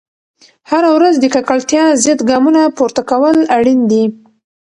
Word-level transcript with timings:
هره 0.69 0.89
ورځ 0.97 1.15
د 1.19 1.25
ککړتیا 1.35 1.83
ضد 2.03 2.19
ګامونه 2.29 2.61
پورته 2.77 3.01
کول 3.09 3.37
اړین 3.57 3.79
دي. 3.91 4.03